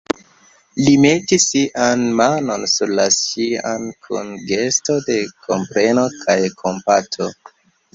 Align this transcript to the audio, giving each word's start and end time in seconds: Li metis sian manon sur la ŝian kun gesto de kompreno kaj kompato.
Li 0.85 0.93
metis 1.03 1.45
sian 1.49 2.07
manon 2.23 2.65
sur 2.73 2.95
la 3.01 3.07
ŝian 3.19 3.89
kun 4.09 4.35
gesto 4.51 4.99
de 5.13 5.23
kompreno 5.49 6.11
kaj 6.27 6.41
kompato. 6.67 7.35